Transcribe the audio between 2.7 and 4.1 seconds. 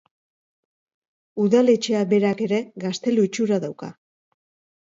gaztelu itxura dauka.